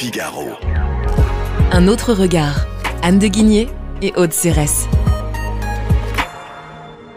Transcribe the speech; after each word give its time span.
Figaro. 0.00 0.48
Un 1.72 1.86
autre 1.86 2.14
regard. 2.14 2.66
Anne 3.02 3.18
de 3.18 3.26
Guigné 3.26 3.68
et 4.00 4.14
Aude 4.16 4.32
Cérès. 4.32 4.86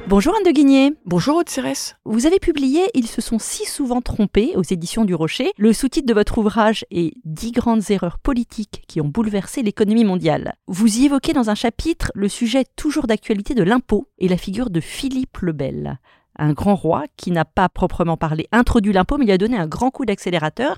Bonjour 0.09 0.35
Anne 0.35 0.43
de 0.43 0.51
Guigné. 0.51 0.91
Bonjour 1.05 1.37
Aude 1.37 1.47
Cérès. 1.47 1.95
Vous 2.03 2.25
avez 2.25 2.39
publié 2.39 2.81
Ils 2.93 3.07
se 3.07 3.21
sont 3.21 3.39
si 3.39 3.63
souvent 3.63 4.01
trompés 4.01 4.51
aux 4.57 4.63
éditions 4.63 5.05
du 5.05 5.15
Rocher. 5.15 5.53
Le 5.57 5.71
sous-titre 5.71 6.07
de 6.07 6.13
votre 6.13 6.39
ouvrage 6.39 6.83
est 6.91 7.13
Dix 7.23 7.53
grandes 7.53 7.89
erreurs 7.89 8.19
politiques 8.19 8.83
qui 8.85 8.99
ont 8.99 9.07
bouleversé 9.07 9.61
l'économie 9.61 10.03
mondiale. 10.03 10.55
Vous 10.67 10.97
y 10.97 11.05
évoquez 11.05 11.31
dans 11.31 11.49
un 11.49 11.55
chapitre 11.55 12.11
le 12.15 12.27
sujet 12.27 12.65
toujours 12.75 13.07
d'actualité 13.07 13.55
de 13.55 13.63
l'impôt 13.63 14.09
et 14.19 14.27
la 14.27 14.35
figure 14.35 14.69
de 14.69 14.81
Philippe 14.81 15.37
le 15.37 15.53
Bel 15.53 15.99
un 16.37 16.53
grand 16.53 16.75
roi 16.75 17.05
qui 17.17 17.31
n'a 17.31 17.45
pas 17.45 17.69
proprement 17.69 18.17
parlé 18.17 18.47
introduit 18.51 18.93
l'impôt, 18.93 19.17
mais 19.17 19.25
il 19.25 19.31
a 19.31 19.37
donné 19.37 19.57
un 19.57 19.67
grand 19.67 19.91
coup 19.91 20.05
d'accélérateur. 20.05 20.77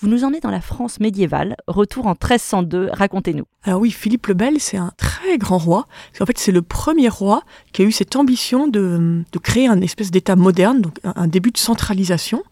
Vous 0.00 0.08
nous 0.08 0.24
emmenez 0.24 0.40
dans 0.40 0.50
la 0.50 0.60
France 0.60 1.00
médiévale, 1.00 1.56
retour 1.66 2.06
en 2.06 2.10
1302, 2.10 2.90
racontez-nous. 2.92 3.44
Alors 3.62 3.80
oui, 3.80 3.90
Philippe 3.90 4.26
le 4.28 4.34
Bel, 4.34 4.60
c'est 4.60 4.76
un 4.76 4.92
très 4.96 5.38
grand 5.38 5.58
roi. 5.58 5.86
En 6.20 6.26
fait, 6.26 6.38
c'est 6.38 6.52
le 6.52 6.62
premier 6.62 7.08
roi 7.08 7.42
qui 7.72 7.82
a 7.82 7.84
eu 7.84 7.92
cette 7.92 8.16
ambition 8.16 8.68
de, 8.68 9.24
créer 9.42 9.68
un 9.68 9.80
espèce 9.80 10.10
d'État 10.10 10.36
moderne, 10.36 10.80
donc 10.80 10.98
un, 11.04 11.26
début 11.26 11.50
de 11.50 11.58
centralisation. 11.58 12.42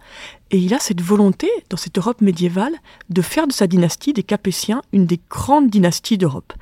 Et 0.50 0.58
il 0.58 0.74
a 0.74 0.78
cette 0.78 1.00
volonté, 1.00 1.48
dans 1.70 1.76
cette 1.76 1.98
Europe 1.98 2.20
médiévale, 2.20 2.74
de 3.10 3.22
faire 3.22 3.46
de 3.46 3.52
sa 3.52 3.66
dynastie 3.66 4.12
des 4.12 4.22
Capétiens 4.22 4.82
une 4.92 5.06
des 5.06 5.20
grandes 5.28 5.70
dynasties 5.70 6.18
d'Europe. 6.18 6.52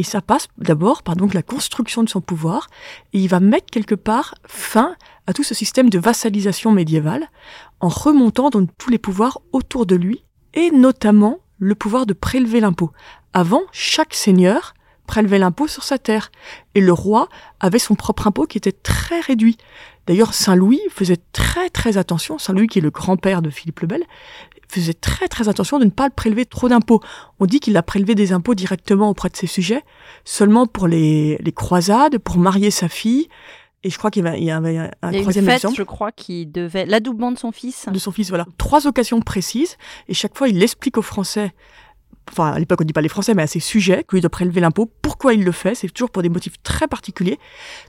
Et 0.00 0.02
ça 0.02 0.22
passe 0.22 0.48
d'abord 0.56 1.02
par 1.02 1.14
donc 1.14 1.34
la 1.34 1.42
construction 1.42 2.02
de 2.02 2.08
son 2.08 2.22
pouvoir, 2.22 2.68
et 3.12 3.18
il 3.18 3.28
va 3.28 3.38
mettre 3.38 3.66
quelque 3.70 3.94
part 3.94 4.34
fin 4.46 4.96
à 5.26 5.34
tout 5.34 5.42
ce 5.42 5.54
système 5.54 5.90
de 5.90 5.98
vassalisation 5.98 6.72
médiévale 6.72 7.28
en 7.80 7.88
remontant 7.88 8.48
tous 8.78 8.88
les 8.88 8.96
pouvoirs 8.96 9.42
autour 9.52 9.84
de 9.84 9.96
lui, 9.96 10.24
et 10.54 10.70
notamment 10.70 11.40
le 11.58 11.74
pouvoir 11.74 12.06
de 12.06 12.14
prélever 12.14 12.60
l'impôt. 12.60 12.92
Avant, 13.34 13.60
chaque 13.72 14.14
seigneur 14.14 14.72
prélevait 15.10 15.40
l'impôt 15.40 15.66
sur 15.66 15.82
sa 15.82 15.98
terre, 15.98 16.30
et 16.76 16.80
le 16.80 16.92
roi 16.92 17.28
avait 17.58 17.80
son 17.80 17.96
propre 17.96 18.28
impôt 18.28 18.46
qui 18.46 18.58
était 18.58 18.70
très 18.70 19.18
réduit. 19.18 19.58
D'ailleurs, 20.06 20.34
Saint 20.34 20.54
Louis 20.54 20.80
faisait 20.88 21.18
très 21.32 21.68
très 21.68 21.98
attention, 21.98 22.38
Saint 22.38 22.52
Louis 22.52 22.68
qui 22.68 22.78
est 22.78 22.82
le 22.82 22.90
grand-père 22.90 23.42
de 23.42 23.50
Philippe 23.50 23.80
le 23.80 23.88
Bel, 23.88 24.04
faisait 24.68 24.94
très 24.94 25.26
très 25.26 25.48
attention 25.48 25.80
de 25.80 25.84
ne 25.84 25.90
pas 25.90 26.10
prélever 26.10 26.46
trop 26.46 26.68
d'impôts. 26.68 27.00
On 27.40 27.46
dit 27.46 27.58
qu'il 27.58 27.76
a 27.76 27.82
prélevé 27.82 28.14
des 28.14 28.32
impôts 28.32 28.54
directement 28.54 29.10
auprès 29.10 29.30
de 29.30 29.36
ses 29.36 29.48
sujets, 29.48 29.82
seulement 30.24 30.68
pour 30.68 30.86
les, 30.86 31.38
les 31.40 31.52
croisades, 31.52 32.18
pour 32.18 32.38
marier 32.38 32.70
sa 32.70 32.88
fille. 32.88 33.26
Et 33.82 33.90
je 33.90 33.98
crois 33.98 34.12
qu'il 34.12 34.24
y 34.24 34.50
avait 34.52 34.76
un, 34.76 34.90
un 35.02 35.12
troisième 35.22 35.44
une 35.44 35.50
fête, 35.50 35.74
je 35.74 35.82
crois, 35.82 36.12
qui 36.12 36.46
devait 36.46 36.86
l'adoubement 36.86 37.32
de 37.32 37.38
son 37.38 37.50
fils. 37.50 37.88
De 37.90 37.98
son 37.98 38.12
fils, 38.12 38.28
voilà. 38.28 38.46
Trois 38.58 38.86
occasions 38.86 39.20
précises, 39.20 39.76
et 40.06 40.14
chaque 40.14 40.38
fois 40.38 40.46
il 40.46 40.62
explique 40.62 40.98
aux 40.98 41.02
Français 41.02 41.52
enfin 42.30 42.52
à 42.52 42.58
l'époque 42.58 42.80
on 42.82 42.84
dit 42.84 42.92
pas 42.92 43.00
les 43.00 43.08
Français, 43.08 43.34
mais 43.34 43.42
à 43.42 43.46
ses 43.46 43.60
sujets, 43.60 44.04
qu'il 44.08 44.20
doit 44.20 44.30
prélever 44.30 44.60
l'impôt, 44.60 44.90
pourquoi 45.02 45.34
il 45.34 45.44
le 45.44 45.52
fait, 45.52 45.74
c'est 45.74 45.88
toujours 45.88 46.10
pour 46.10 46.22
des 46.22 46.28
motifs 46.28 46.62
très 46.62 46.88
particuliers. 46.88 47.38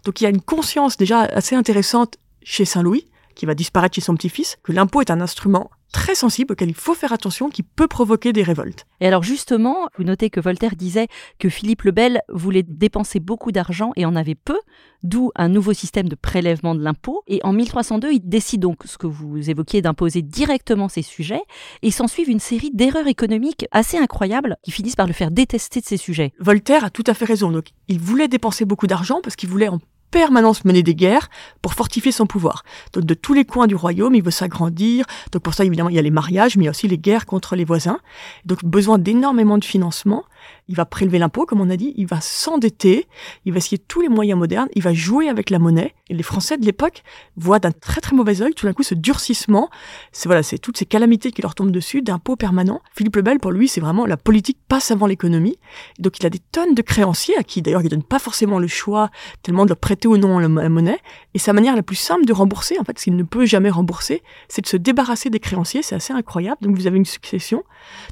Donc 0.06 0.22
il 0.22 0.23
y 0.23 0.28
a 0.28 0.30
une 0.30 0.42
conscience 0.42 0.97
déjà 0.97 1.22
assez 1.22 1.56
intéressante 1.56 2.17
chez 2.44 2.66
Saint-Louis, 2.66 3.06
qui 3.42 3.47
va 3.47 3.56
disparaître 3.56 3.95
chez 3.95 4.02
son 4.02 4.14
petit-fils, 4.14 4.59
que 4.61 4.72
l'impôt 4.72 5.02
est 5.02 5.09
un 5.09 5.20
instrument 5.20 5.72
très 5.92 6.14
sensible 6.14 6.53
auquel 6.53 6.70
il 6.70 6.75
faut 6.75 6.94
faire 6.94 7.11
attention, 7.11 7.50
qui 7.50 7.64
peut 7.64 7.88
provoquer 7.88 8.34
des 8.34 8.44
révoltes. 8.44 8.86
Et 9.00 9.08
alors 9.08 9.23
justement, 9.23 9.89
vous 9.97 10.03
notez 10.03 10.30
que 10.30 10.39
Voltaire 10.39 10.75
disait 10.75 11.08
que 11.39 11.50
Philippe 11.50 11.81
le 11.81 11.92
Bel 11.92 12.22
voulait 12.30 12.62
dépenser 12.62 13.19
beaucoup 13.19 13.52
d'argent 13.52 13.94
et 13.95 14.06
en 14.06 14.16
avait 14.16 14.36
peu, 14.36 14.59
d'où 15.02 15.31
un 15.36 15.50
nouveau 15.50 15.73
système 15.73 16.08
de 16.08 16.14
prélèvement 16.14 16.75
de 16.75 16.84
l'impôt. 16.84 17.23
Et 17.25 17.39
en 17.44 17.52
1302, 17.52 18.12
il 18.12 18.19
décide 18.19 18.62
donc, 18.62 18.84
ce 18.86 19.00
que 19.00 19.08
vous 19.08 19.50
évoquiez, 19.50 19.81
d'imposer 19.81 20.22
directement 20.22 20.88
ses 20.88 21.02
sujets, 21.02 21.42
et 21.81 21.89
s'ensuivent 21.89 22.30
une 22.30 22.39
série 22.39 22.69
d'erreurs 22.72 23.08
économiques 23.08 23.66
assez 23.72 23.97
incroyables 23.97 24.58
qui 24.62 24.69
finissent 24.69 24.95
par 24.95 25.08
le 25.08 25.14
faire 25.14 25.31
détester 25.31 25.81
de 25.81 25.86
ses 25.86 25.97
sujets. 25.97 26.31
Voltaire 26.39 26.86
a 26.86 26.92
tout 26.92 27.03
à 27.08 27.16
fait 27.16 27.25
raison. 27.25 27.50
Donc, 27.50 27.69
il 27.88 28.00
voulait 28.00 28.28
dépenser 28.28 28.66
beaucoup 28.66 28.86
d'argent 28.86 29.19
parce 29.23 29.36
qu'il 29.36 29.50
voulait 29.50 29.68
en 29.68 29.80
permanence 30.11 30.66
mener 30.66 30.83
des 30.83 30.95
guerres 30.95 31.29
pour 31.61 31.73
fortifier 31.73 32.11
son 32.11 32.27
pouvoir. 32.27 32.63
Donc 32.94 33.05
de 33.05 33.13
tous 33.13 33.33
les 33.33 33.45
coins 33.45 33.67
du 33.67 33.75
royaume, 33.75 34.13
il 34.13 34.23
veut 34.23 34.31
s'agrandir. 34.31 35.05
Donc 35.31 35.41
pour 35.41 35.53
ça, 35.53 35.66
évidemment, 35.66 35.89
il 35.89 35.95
y 35.95 35.99
a 35.99 36.03
les 36.03 36.11
mariages, 36.11 36.57
mais 36.57 36.63
il 36.63 36.66
y 36.66 36.67
a 36.67 36.72
aussi 36.72 36.88
les 36.88 36.97
guerres 36.97 37.25
contre 37.25 37.55
les 37.55 37.66
voisins. 37.66 37.99
Donc 38.45 38.63
besoin 38.63 38.97
d'énormément 38.97 39.57
de 39.57 39.66
financement 39.66 40.23
il 40.68 40.75
va 40.75 40.85
prélever 40.85 41.19
l'impôt, 41.19 41.46
comme 41.46 41.62
on 41.62 41.69
a 41.69 41.78
dit, 41.78 41.94
il 41.97 42.07
va 42.07 42.22
s'endetter, 42.22 43.07
il 43.46 43.52
va 43.52 43.57
essayer 43.57 43.78
tous 43.78 44.02
les 44.02 44.09
moyens 44.09 44.40
modernes, 44.40 44.69
il 44.74 44.81
va 44.81 44.94
jouer 44.94 45.29
avec 45.29 45.50
la 45.50 45.59
monnaie. 45.59 45.94
Et 46.09 46.13
les 46.13 46.24
Français 46.24 46.57
de 46.57 46.66
l'époque 46.66 47.03
voient 47.35 47.59
d'un 47.59 47.72
très 47.72 48.02
très 48.02 48.16
mauvais 48.16 48.41
œil 48.41 48.53
tout 48.53 48.66
d'un 48.66 48.74
coup 48.74 48.84
ce 48.84 48.96
durcissement. 48.96 49.69
C'est 50.12 50.28
voilà, 50.28 50.44
c'est 50.44 50.57
toutes 50.57 50.78
ces 50.78 50.85
calamités 50.85 51.31
qui 51.31 51.41
leur 51.41 51.56
tombent 51.56 51.72
dessus, 51.72 52.01
d'impôts 52.01 52.35
permanents. 52.35 52.81
Philippe 52.94 53.16
le 53.16 53.22
Bel, 53.22 53.40
pour 53.40 53.51
lui, 53.51 53.68
c'est 53.68 53.81
vraiment 53.81 54.06
la 54.06 54.18
politique 54.18 54.57
passe 54.68 54.91
avant 54.91 55.07
l'économie. 55.07 55.57
Donc 56.00 56.19
il 56.19 56.25
a 56.25 56.30
des 56.30 56.40
tonnes 56.40 56.74
de 56.74 56.81
créanciers 56.81 57.38
à 57.38 57.44
qui 57.44 57.62
d'ailleurs 57.62 57.81
il 57.81 57.90
donne 57.90 58.03
pas 58.03 58.19
forcément 58.19 58.59
le 58.59 58.68
choix 58.68 59.09
tellement 59.44 59.66
de 59.66 59.69
leur 59.69 59.78
prêter 59.78 60.07
ou 60.07 60.18
non 60.18 60.40
la 60.40 60.47
monnaie. 60.47 61.00
Et 61.34 61.40
sa 61.40 61.53
manière 61.53 61.75
la 61.75 61.84
plus 61.84 61.96
simple 61.96 62.25
de 62.25 62.34
rembourser, 62.34 62.78
en 62.80 62.84
fait, 62.84 62.97
ce 63.00 63.06
qu'il 63.06 63.16
ne 63.16 63.24
peut 63.24 63.46
jamais 63.46 63.69
rembourser, 63.69 64.22
c'est 64.47 64.62
de 64.62 64.68
se 64.68 64.78
débarrasser 64.78 65.30
des 65.30 65.40
créanciers. 65.40 65.81
C'est 65.81 65.96
assez 65.96 66.13
incroyable. 66.13 66.57
Donc 66.62 66.75
vous 66.75 66.88
avez 66.88 66.97
une 66.97 67.06
succession. 67.06 67.63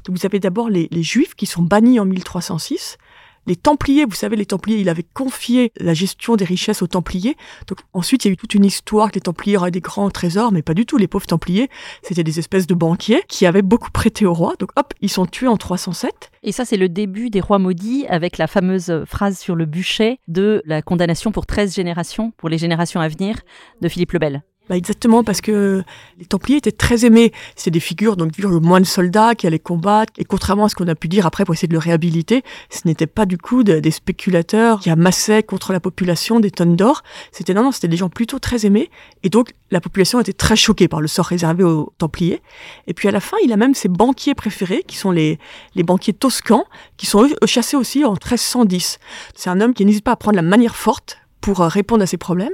Donc 0.04 0.16
vous 0.16 0.26
avez 0.26 0.40
d'abord 0.40 0.68
les, 0.68 0.88
les 0.90 1.02
Juifs 1.02 1.34
qui 1.34 1.46
sont 1.46 1.62
bannis 1.62 2.00
en 2.00 2.04
1306. 2.20 2.98
Les 3.46 3.56
Templiers, 3.56 4.04
vous 4.04 4.14
savez, 4.14 4.36
les 4.36 4.46
Templiers, 4.46 4.78
il 4.78 4.88
avait 4.88 5.02
confié 5.02 5.72
la 5.78 5.94
gestion 5.94 6.36
des 6.36 6.44
richesses 6.44 6.82
aux 6.82 6.86
Templiers. 6.86 7.36
Donc 7.66 7.78
ensuite, 7.94 8.24
il 8.24 8.28
y 8.28 8.30
a 8.30 8.32
eu 8.34 8.36
toute 8.36 8.54
une 8.54 8.66
histoire 8.66 9.10
que 9.10 9.14
les 9.14 9.22
Templiers 9.22 9.56
auraient 9.56 9.70
des 9.70 9.80
grands 9.80 10.10
trésors, 10.10 10.52
mais 10.52 10.62
pas 10.62 10.74
du 10.74 10.84
tout. 10.84 10.98
Les 10.98 11.08
pauvres 11.08 11.26
Templiers, 11.26 11.70
c'était 12.02 12.22
des 12.22 12.38
espèces 12.38 12.66
de 12.66 12.74
banquiers 12.74 13.22
qui 13.28 13.46
avaient 13.46 13.62
beaucoup 13.62 13.90
prêté 13.90 14.26
au 14.26 14.34
roi. 14.34 14.54
Donc 14.58 14.70
hop, 14.76 14.92
ils 15.00 15.10
sont 15.10 15.26
tués 15.26 15.48
en 15.48 15.56
307. 15.56 16.30
Et 16.42 16.52
ça, 16.52 16.64
c'est 16.64 16.76
le 16.76 16.88
début 16.88 17.30
des 17.30 17.40
rois 17.40 17.58
maudits 17.58 18.04
avec 18.08 18.36
la 18.36 18.46
fameuse 18.46 19.04
phrase 19.06 19.38
sur 19.38 19.56
le 19.56 19.64
bûcher 19.64 20.20
de 20.28 20.62
la 20.66 20.82
condamnation 20.82 21.32
pour 21.32 21.46
13 21.46 21.74
générations, 21.74 22.32
pour 22.36 22.50
les 22.50 22.58
générations 22.58 23.00
à 23.00 23.08
venir, 23.08 23.40
de 23.80 23.88
Philippe 23.88 24.12
le 24.12 24.18
Bel. 24.18 24.42
Bah 24.70 24.76
exactement, 24.76 25.24
parce 25.24 25.40
que 25.40 25.82
les 26.20 26.26
Templiers 26.26 26.58
étaient 26.58 26.70
très 26.70 27.04
aimés. 27.04 27.32
C'est 27.56 27.72
des 27.72 27.80
figures, 27.80 28.16
donc 28.16 28.36
figures 28.36 28.60
moins 28.60 28.78
de 28.78 28.86
soldats 28.86 29.34
qui 29.34 29.48
allaient 29.48 29.58
combattre. 29.58 30.12
Et 30.16 30.24
contrairement 30.24 30.66
à 30.66 30.68
ce 30.68 30.76
qu'on 30.76 30.86
a 30.86 30.94
pu 30.94 31.08
dire 31.08 31.26
après 31.26 31.44
pour 31.44 31.56
essayer 31.56 31.66
de 31.66 31.72
le 31.72 31.80
réhabiliter, 31.80 32.44
ce 32.70 32.82
n'était 32.84 33.08
pas 33.08 33.26
du 33.26 33.36
coup 33.36 33.64
des 33.64 33.90
spéculateurs 33.90 34.78
qui 34.78 34.88
amassaient 34.88 35.42
contre 35.42 35.72
la 35.72 35.80
population 35.80 36.38
des 36.38 36.52
tonnes 36.52 36.76
d'or. 36.76 37.02
C'était 37.32 37.52
non, 37.52 37.64
non, 37.64 37.72
c'était 37.72 37.88
des 37.88 37.96
gens 37.96 38.10
plutôt 38.10 38.38
très 38.38 38.64
aimés. 38.64 38.90
Et 39.24 39.28
donc 39.28 39.54
la 39.72 39.80
population 39.80 40.20
était 40.20 40.32
très 40.32 40.54
choquée 40.54 40.86
par 40.86 41.00
le 41.00 41.08
sort 41.08 41.26
réservé 41.26 41.64
aux 41.64 41.92
Templiers. 41.98 42.40
Et 42.86 42.94
puis 42.94 43.08
à 43.08 43.10
la 43.10 43.18
fin, 43.18 43.38
il 43.42 43.52
a 43.52 43.56
même 43.56 43.74
ses 43.74 43.88
banquiers 43.88 44.36
préférés, 44.36 44.84
qui 44.86 44.96
sont 44.96 45.10
les, 45.10 45.40
les 45.74 45.82
banquiers 45.82 46.12
toscans, 46.12 46.64
qui 46.96 47.06
sont 47.06 47.24
eux 47.24 47.46
chassés 47.46 47.76
aussi 47.76 48.04
en 48.04 48.12
1310. 48.12 49.00
C'est 49.34 49.50
un 49.50 49.60
homme 49.60 49.74
qui 49.74 49.84
n'hésite 49.84 50.04
pas 50.04 50.12
à 50.12 50.16
prendre 50.16 50.36
la 50.36 50.42
manière 50.42 50.76
forte 50.76 51.18
pour 51.40 51.60
euh, 51.60 51.68
répondre 51.68 52.02
à 52.02 52.06
ces 52.06 52.16
problèmes, 52.16 52.52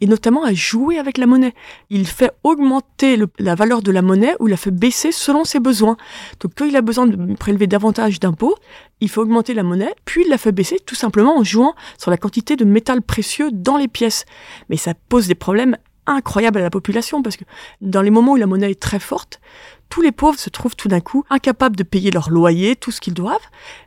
et 0.00 0.06
notamment 0.06 0.44
à 0.44 0.52
jouer 0.52 0.98
avec 0.98 1.18
la 1.18 1.26
monnaie. 1.26 1.54
Il 1.90 2.06
fait 2.06 2.30
augmenter 2.44 3.18
la 3.38 3.54
valeur 3.54 3.82
de 3.82 3.90
la 3.90 4.02
monnaie 4.02 4.34
ou 4.40 4.46
la 4.46 4.56
fait 4.56 4.70
baisser 4.70 5.12
selon 5.12 5.44
ses 5.44 5.60
besoins. 5.60 5.96
Donc 6.40 6.52
quand 6.56 6.64
il 6.64 6.76
a 6.76 6.82
besoin 6.82 7.06
de 7.06 7.34
prélever 7.34 7.66
davantage 7.66 8.20
d'impôts, 8.20 8.54
il 9.00 9.08
fait 9.08 9.20
augmenter 9.20 9.54
la 9.54 9.62
monnaie, 9.62 9.94
puis 10.04 10.22
il 10.24 10.30
la 10.30 10.38
fait 10.38 10.52
baisser 10.52 10.78
tout 10.84 10.94
simplement 10.94 11.38
en 11.38 11.44
jouant 11.44 11.74
sur 11.98 12.10
la 12.10 12.16
quantité 12.16 12.56
de 12.56 12.64
métal 12.64 13.02
précieux 13.02 13.50
dans 13.52 13.76
les 13.76 13.88
pièces. 13.88 14.24
Mais 14.68 14.76
ça 14.76 14.94
pose 15.08 15.26
des 15.26 15.34
problèmes 15.34 15.76
incroyables 16.06 16.58
à 16.58 16.62
la 16.62 16.70
population, 16.70 17.22
parce 17.22 17.36
que 17.36 17.44
dans 17.80 18.02
les 18.02 18.10
moments 18.10 18.32
où 18.32 18.36
la 18.36 18.46
monnaie 18.46 18.70
est 18.70 18.80
très 18.80 18.98
forte, 18.98 19.40
tous 19.90 20.00
les 20.00 20.12
pauvres 20.12 20.38
se 20.38 20.48
trouvent 20.48 20.76
tout 20.76 20.88
d'un 20.88 21.00
coup 21.00 21.24
incapables 21.28 21.76
de 21.76 21.82
payer 21.82 22.10
leur 22.10 22.30
loyer, 22.30 22.76
tout 22.76 22.90
ce 22.90 23.00
qu'ils 23.00 23.12
doivent, 23.12 23.36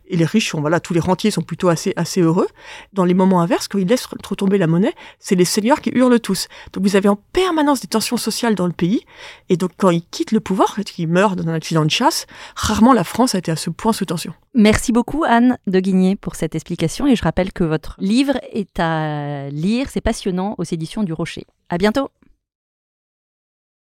et 0.08 0.18
les 0.18 0.26
riches 0.26 0.54
voilà, 0.54 0.80
tous 0.80 0.94
les 0.94 1.00
rentiers 1.00 1.32
sont 1.32 1.42
plutôt 1.42 1.70
assez, 1.70 1.94
assez 1.96 2.22
heureux. 2.22 2.48
Dans 2.92 3.06
les 3.06 3.14
moments 3.14 3.42
inverses, 3.42 3.68
quand 3.68 3.80
ils 3.80 3.88
laissent 3.88 4.08
trop 4.22 4.36
tomber 4.36 4.58
la 4.58 4.68
monnaie, 4.68 4.94
c'est 5.18 5.36
les 5.36 5.46
seigneurs 5.46 5.82
qui 5.82 5.90
hurlent 5.92 6.20
tous. 6.20 6.48
Donc 6.74 6.84
vous 6.84 6.96
avez 6.96 7.10
en 7.10 7.16
permanence 7.16 7.82
des 7.82 7.88
tensions 7.88 8.18
sociales 8.18 8.54
dans 8.54 8.68
le 8.68 8.74
pays, 8.74 9.02
et 9.50 9.58
donc 9.58 9.72
quand 9.78 9.90
ils 9.90 10.04
quittent 10.04 10.34
le 10.34 10.42
pouvoir, 10.42 10.76
qu'ils 10.86 11.08
meurent 11.08 11.36
dans 11.36 11.48
un 11.48 11.54
accident 11.54 11.86
de 11.86 11.92
chasse, 11.92 12.28
rarement 12.56 12.94
la 12.94 13.06
France 13.06 13.34
a 13.34 13.38
été 13.40 13.52
à 13.52 13.56
ce 13.56 13.70
point 13.70 13.94
sous 13.94 14.06
tension. 14.06 14.34
Merci 14.54 14.92
beaucoup 14.92 15.24
Anne 15.24 15.58
de 15.66 15.80
Guigné 15.80 16.16
pour 16.16 16.36
cette 16.36 16.54
explication, 16.54 17.08
et 17.08 17.16
je 17.16 17.24
rappelle 17.24 17.54
que 17.54 17.64
votre 17.64 17.96
livre 18.00 18.38
est 18.52 18.80
à 18.80 19.50
lire, 19.50 19.88
c'est 19.90 20.02
passionnant, 20.02 20.56
aux 20.58 20.64
éditions 20.64 21.04
du 21.04 21.14
Rocher. 21.14 21.48
À 21.70 21.78
bientôt 21.78 22.10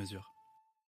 mesure. 0.00 0.39